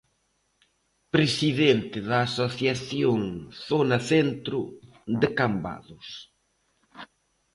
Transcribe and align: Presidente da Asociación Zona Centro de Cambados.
Presidente 1.15 1.97
da 2.09 2.17
Asociación 2.29 3.21
Zona 3.67 3.97
Centro 4.11 4.59
de 5.21 5.27
Cambados. 5.39 6.07